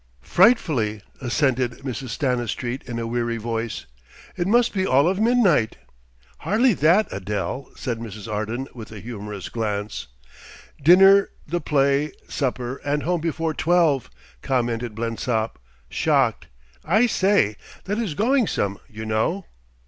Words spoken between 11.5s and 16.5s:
play, supper, and home before twelve!" commented Blensop, shocked.